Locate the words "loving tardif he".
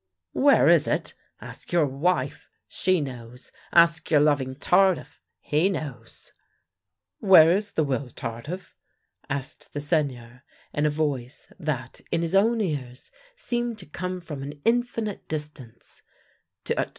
4.19-5.69